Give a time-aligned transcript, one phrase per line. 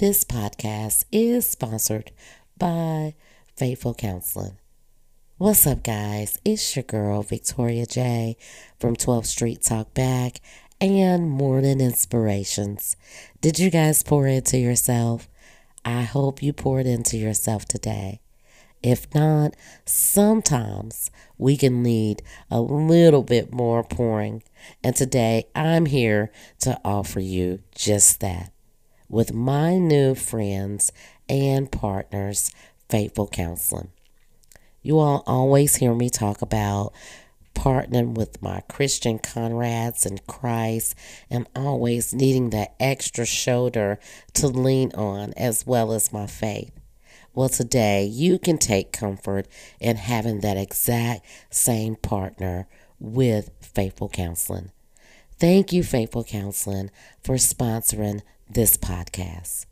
[0.00, 2.10] This podcast is sponsored
[2.56, 3.16] by
[3.54, 4.56] Faithful Counseling.
[5.36, 6.38] What's up, guys?
[6.42, 8.38] It's your girl, Victoria J.
[8.78, 10.40] from 12th Street Talk Back
[10.80, 12.96] and Morning Inspirations.
[13.42, 15.28] Did you guys pour into yourself?
[15.84, 18.22] I hope you poured into yourself today.
[18.82, 19.54] If not,
[19.84, 24.44] sometimes we can need a little bit more pouring.
[24.82, 28.54] And today I'm here to offer you just that
[29.10, 30.92] with my new friends
[31.28, 32.52] and partners,
[32.88, 33.90] Faithful Counseling.
[34.82, 36.92] You all always hear me talk about
[37.54, 40.94] partnering with my Christian comrades in Christ
[41.28, 43.98] and always needing that extra shoulder
[44.34, 46.72] to lean on as well as my faith.
[47.34, 49.46] Well, today you can take comfort
[49.80, 52.68] in having that exact same partner
[52.98, 54.70] with Faithful Counseling.
[55.38, 56.90] Thank you, Faithful Counseling,
[57.22, 59.66] for sponsoring this podcast.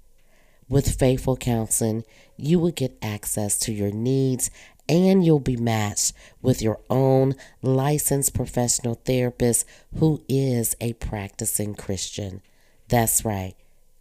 [0.68, 2.04] With Faithful Counseling,
[2.36, 4.50] you will get access to your needs
[4.88, 9.66] and you'll be matched with your own licensed professional therapist
[9.98, 12.40] who is a practicing Christian.
[12.88, 13.54] That's right,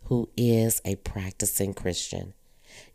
[0.05, 2.33] who is a practicing Christian.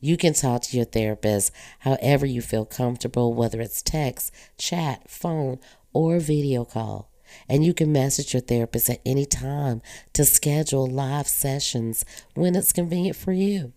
[0.00, 5.58] You can talk to your therapist however you feel comfortable, whether it's text, chat, phone,
[5.92, 7.11] or video call.
[7.48, 12.72] And you can message your therapist at any time to schedule live sessions when it's
[12.72, 13.72] convenient for you.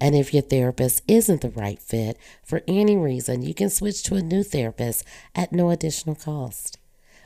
[0.00, 4.14] And if your therapist isn't the right fit for any reason, you can switch to
[4.14, 6.78] a new therapist at no additional cost.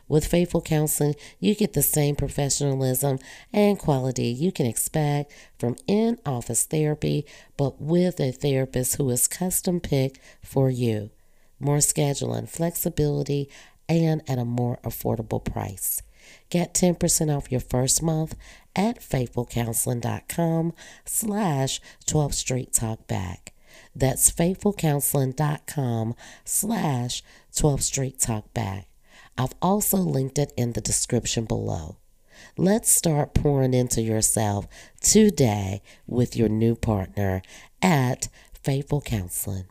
[0.09, 3.19] With Faithful Counseling, you get the same professionalism
[3.53, 9.27] and quality you can expect from in office therapy, but with a therapist who is
[9.27, 11.11] custom picked for you.
[11.59, 13.49] More scheduling, flexibility,
[13.89, 16.03] and at a more affordable price.
[16.51, 18.35] Get 10% off your first month
[18.75, 20.73] at faithfulcounseling.com
[21.05, 23.53] slash 12th Street Talk Back.
[23.95, 27.23] That's faithfulcounseling.com slash
[27.55, 28.89] 12th Street Talk Back.
[29.39, 31.97] I've also linked it in the description below.
[32.57, 34.67] Let's start pouring into yourself
[35.01, 37.43] today with your new partner
[37.83, 38.29] at
[38.63, 39.67] Faithful Counseling.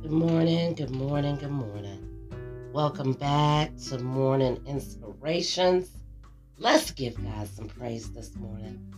[0.00, 2.70] Good morning, good morning, good morning.
[2.72, 5.90] Welcome back to Morning Inspirations.
[6.56, 8.94] Let's give God some praise this morning.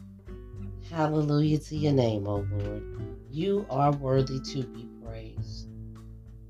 [0.91, 2.83] Hallelujah to your name, O Lord.
[3.31, 5.69] You are worthy to be praised.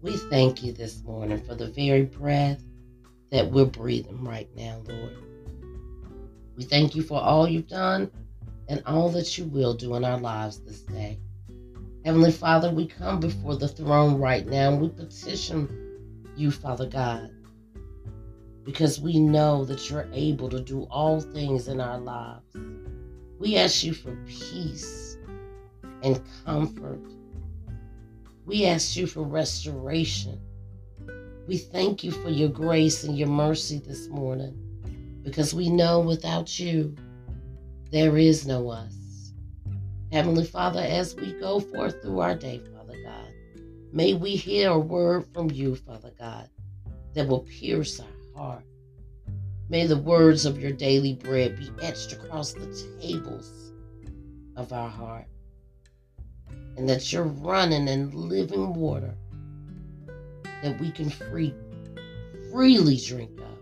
[0.02, 2.60] We thank you this morning for the very breath
[3.30, 5.16] that we're breathing right now, Lord.
[6.56, 8.10] We thank you for all you've done
[8.68, 11.20] and all that you will do in our lives this day.
[12.04, 15.68] Heavenly Father, we come before the throne right now and we petition
[16.34, 17.30] you, Father God,
[18.64, 22.56] because we know that you're able to do all things in our lives.
[23.38, 25.18] We ask you for peace
[26.02, 27.00] and comfort.
[28.46, 30.40] We ask you for restoration.
[31.46, 34.56] We thank you for your grace and your mercy this morning
[35.22, 36.96] because we know without you,
[37.90, 38.99] there is no us.
[40.12, 43.32] Heavenly Father, as we go forth through our day, Father God,
[43.92, 46.48] may we hear a word from you, Father God,
[47.14, 48.06] that will pierce our
[48.36, 48.64] heart.
[49.68, 52.66] May the words of your daily bread be etched across the
[53.00, 53.72] tables
[54.56, 55.26] of our heart,
[56.76, 59.14] and that you're running and living water
[60.64, 61.54] that we can free,
[62.50, 63.58] freely drink of.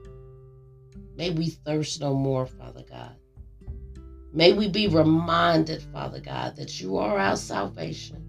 [1.14, 3.16] May we thirst no more, Father God.
[4.32, 8.24] May we be reminded, Father God, that you are our salvation,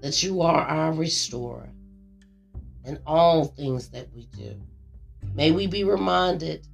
[0.00, 1.68] that you are our restorer
[2.84, 4.60] in all things that we do.
[5.34, 6.66] May we be reminded,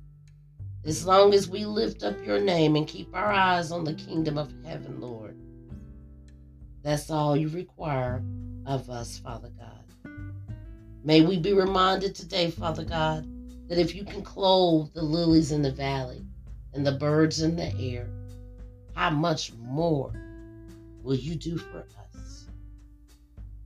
[0.84, 4.38] as long as we lift up your name and keep our eyes on the kingdom
[4.38, 5.36] of heaven, Lord.
[6.82, 8.22] That's all you require
[8.66, 10.14] of us, Father God.
[11.04, 13.26] May we be reminded today, Father God,
[13.68, 16.24] that if you can clothe the lilies in the valley
[16.72, 18.08] and the birds in the air,
[18.94, 20.12] how much more
[21.02, 21.78] will you do for
[22.14, 22.46] us?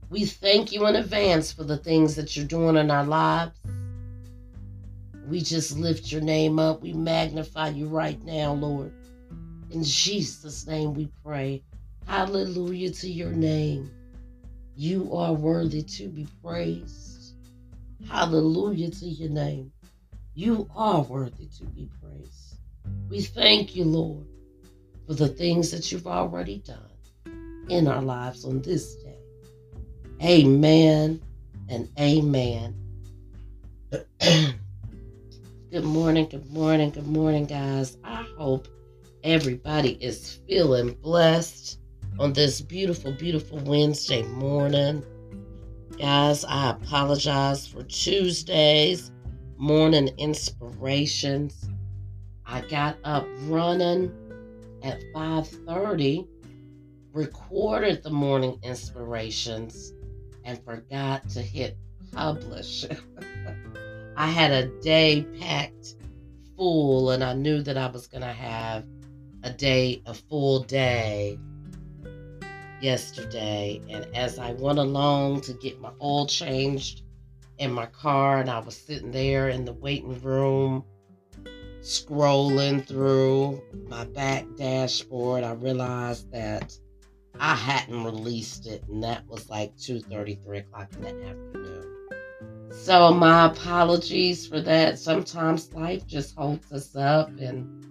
[0.09, 3.59] We thank you in advance for the things that you're doing in our lives.
[5.27, 6.81] We just lift your name up.
[6.81, 8.93] We magnify you right now, Lord.
[9.71, 11.63] In Jesus' name we pray.
[12.05, 13.91] Hallelujah to your name.
[14.77, 17.33] You are worthy to be praised.
[18.07, 19.73] Hallelujah to your name.
[20.33, 22.59] You are worthy to be praised.
[23.09, 24.25] We thank you, Lord,
[25.07, 26.91] for the things that you've already done
[27.69, 29.17] in our lives on this day.
[30.21, 31.21] Amen
[31.69, 32.75] and amen.
[35.71, 37.97] good morning, good morning, good morning, guys.
[38.03, 38.67] I hope
[39.23, 41.79] everybody is feeling blessed
[42.19, 45.03] on this beautiful, beautiful Wednesday morning.
[45.97, 49.11] Guys, I apologize for Tuesdays
[49.57, 51.69] morning inspirations.
[52.45, 54.11] I got up running
[54.83, 56.27] at 5:30,
[57.13, 59.93] recorded the morning inspirations
[60.43, 61.77] and forgot to hit
[62.11, 62.85] publish.
[64.15, 65.95] I had a day packed
[66.55, 68.85] full and I knew that I was going to have
[69.43, 71.37] a day, a full day
[72.81, 73.81] yesterday.
[73.89, 77.03] And as I went along to get my oil changed
[77.57, 80.83] in my car, and I was sitting there in the waiting room,
[81.81, 86.77] scrolling through my back dashboard, I realized that
[87.39, 91.87] I hadn't released it, and that was like 2 3 o'clock in the afternoon.
[92.71, 94.99] So, my apologies for that.
[94.99, 97.85] Sometimes life just holds us up and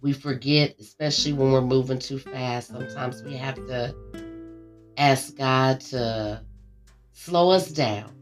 [0.00, 2.68] we forget, especially when we're moving too fast.
[2.68, 3.94] Sometimes we have to
[4.96, 6.42] ask God to
[7.12, 8.12] slow us down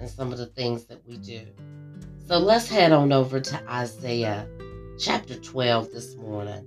[0.00, 1.46] in some of the things that we do.
[2.26, 4.48] So let's head on over to Isaiah
[4.98, 6.66] chapter 12 this morning.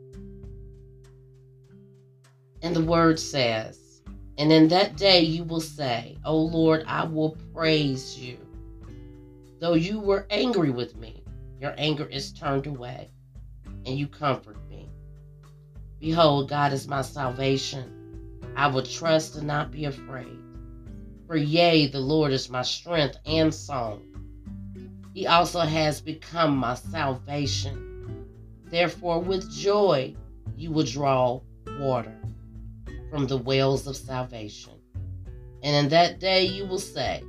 [2.62, 4.02] And the word says,
[4.38, 8.38] And in that day you will say, O Lord, I will praise you.
[9.60, 11.26] Though you were angry with me,
[11.60, 13.12] your anger is turned away
[13.86, 14.88] and you comfort me.
[16.00, 18.40] Behold, God is my salvation.
[18.56, 20.40] I will trust and not be afraid.
[21.28, 24.09] For yea, the Lord is my strength and song.
[25.20, 28.26] He also has become my salvation.
[28.68, 30.16] Therefore, with joy,
[30.56, 31.42] you will draw
[31.78, 32.18] water
[33.10, 34.76] from the wells of salvation.
[35.62, 37.22] And in that day you will say,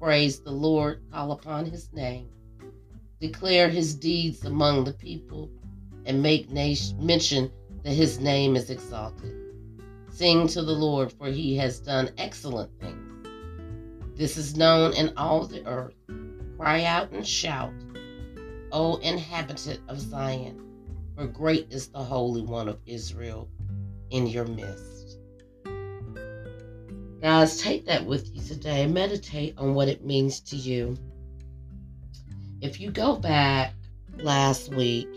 [0.00, 2.30] Praise the Lord, call upon his name,
[3.20, 5.52] declare his deeds among the people
[6.06, 7.48] and make mention
[7.84, 9.36] that his name is exalted.
[10.10, 13.28] Sing to the Lord, for he has done excellent things.
[14.16, 15.94] This is known in all the earth.
[16.58, 17.26] Cry out and mm.
[17.26, 17.72] shout,
[18.70, 20.60] O inhabitant of Zion,
[21.16, 23.48] for great is the Holy One of Israel
[24.10, 25.18] in your midst.
[27.20, 28.86] Guys, take that with you today.
[28.86, 30.96] Meditate on what it means to you.
[32.60, 33.74] If you go back
[34.18, 35.08] last week,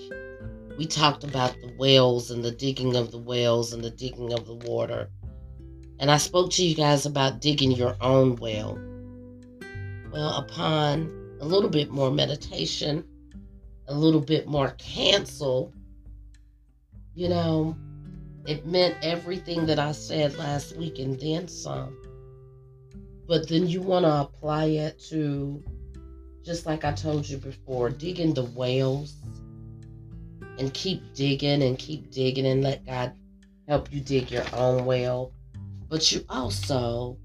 [0.77, 4.45] we talked about the wells and the digging of the wells and the digging of
[4.45, 5.09] the water.
[5.99, 8.79] And I spoke to you guys about digging your own well.
[10.11, 13.03] Well, upon a little bit more meditation,
[13.87, 15.73] a little bit more cancel,
[17.13, 17.75] you know,
[18.45, 21.97] it meant everything that I said last week and then some.
[23.27, 25.61] But then you want to apply it to,
[26.43, 29.15] just like I told you before, digging the wells
[30.57, 33.13] and keep digging and keep digging and let God
[33.67, 35.33] help you dig your own well.
[35.89, 37.17] But you also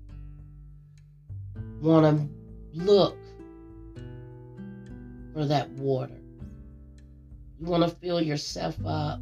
[1.81, 3.17] want to look
[5.33, 6.21] for that water.
[7.61, 9.21] You want to fill yourself up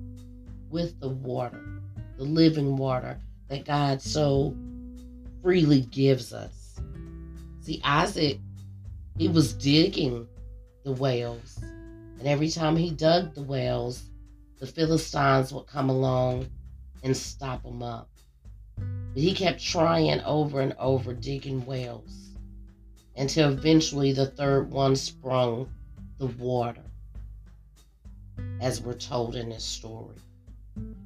[0.71, 1.83] with the water,
[2.17, 4.57] the living water that God so
[5.43, 6.81] freely gives us.
[7.61, 8.39] See, Isaac,
[9.19, 10.27] he was digging
[10.85, 11.59] the wells
[12.21, 14.03] and every time he dug the wells,
[14.59, 16.51] the Philistines would come along
[17.03, 18.11] and stop him up.
[18.77, 22.29] But he kept trying over and over, digging wells,
[23.17, 25.73] until eventually the third one sprung
[26.21, 26.83] the water,
[28.61, 30.15] as we're told in this story.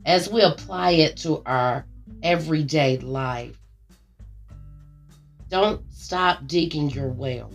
[0.05, 1.87] As we apply it to our
[2.25, 3.57] everyday life,
[5.49, 7.55] don't stop digging your wells.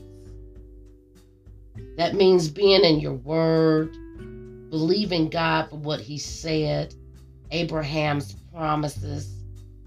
[1.97, 3.91] That means being in your word,
[4.69, 6.95] believing God for what he said,
[7.51, 9.43] Abraham's promises,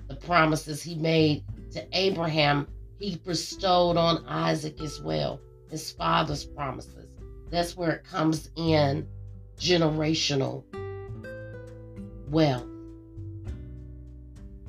[0.08, 5.40] the promises he made to Abraham, he bestowed on Isaac as well.
[5.72, 7.01] his father's promises.
[7.52, 9.06] That's where it comes in
[9.58, 10.64] generational
[12.30, 12.64] wealth,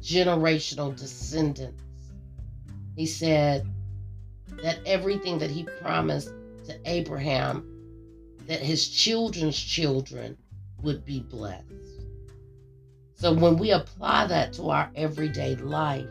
[0.02, 1.82] generational descendants.
[2.98, 3.66] He said
[4.62, 6.34] that everything that he promised
[6.66, 7.66] to Abraham,
[8.48, 10.38] that his children's children
[10.82, 11.64] would be blessed.
[13.16, 16.10] So when we apply that to our everyday life,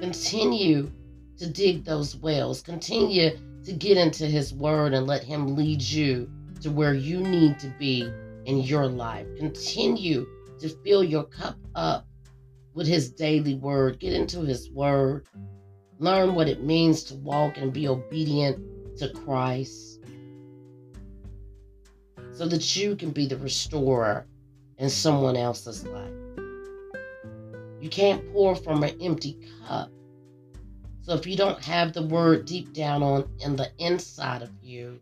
[0.00, 0.90] continue
[1.38, 6.30] to dig those wells, continue to get into his word and let him lead you
[6.60, 8.10] to where you need to be
[8.44, 9.26] in your life.
[9.38, 10.26] Continue
[10.58, 12.06] to fill your cup up
[12.74, 13.98] with his daily word.
[13.98, 15.26] Get into his word.
[15.98, 20.00] Learn what it means to walk and be obedient to Christ
[22.32, 24.26] so that you can be the restorer
[24.78, 26.12] in someone else's life.
[27.80, 29.90] You can't pour from an empty cup.
[31.10, 35.00] So if you don't have the word deep down on in the inside of you,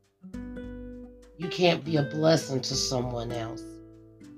[1.37, 3.63] you can't be a blessing to someone else.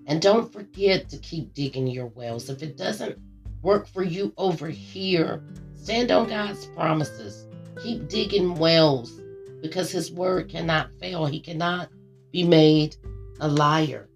[0.08, 2.50] And don't forget to keep digging your wells.
[2.50, 3.20] If it doesn't
[3.62, 5.44] work for you over here,
[5.76, 7.46] stand on God's promises.
[7.80, 9.20] Keep digging wells
[9.62, 11.24] because his word cannot fail.
[11.24, 11.88] He cannot
[12.32, 12.96] be made
[13.38, 14.08] a liar.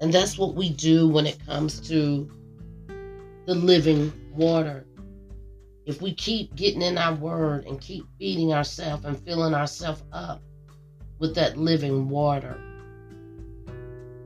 [0.00, 2.28] And that's what we do when it comes to
[3.46, 4.84] the living water.
[5.86, 10.42] If we keep getting in our word and keep feeding ourselves and filling ourselves up
[11.18, 12.58] with that living water,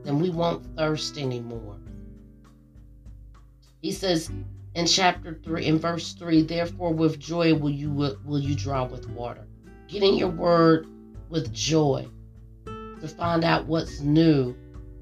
[0.03, 1.77] then we won't thirst anymore.
[3.81, 4.31] He says
[4.75, 9.09] in chapter 3 in verse 3, therefore with joy will you will you draw with
[9.09, 9.45] water.
[9.87, 10.87] Get in your word
[11.29, 12.07] with joy
[12.65, 14.55] to find out what's new,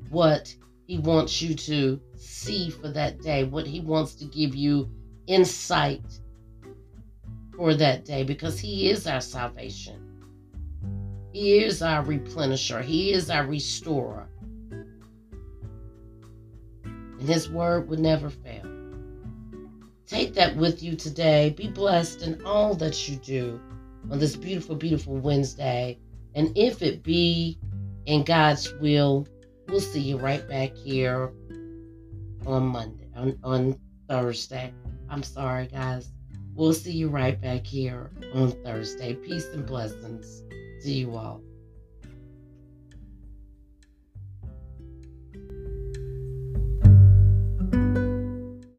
[0.10, 0.56] what
[0.88, 4.90] he wants you to see for that day, what He wants to give you
[5.28, 6.02] insight
[7.58, 10.00] for that day, because He is our salvation.
[11.34, 14.30] He is our replenisher, He is our restorer.
[16.84, 18.64] And His word would never fail.
[20.06, 21.50] Take that with you today.
[21.50, 23.60] Be blessed in all that you do
[24.10, 26.00] on this beautiful, beautiful Wednesday.
[26.36, 27.58] And if it be
[28.06, 29.28] in God's will,
[29.68, 31.34] we'll see you right back here
[32.46, 34.72] on Monday, on, on Thursday.
[35.10, 36.10] I'm sorry, guys.
[36.58, 39.14] We'll see you right back here on Thursday.
[39.14, 40.42] Peace and blessings
[40.82, 41.44] to you all.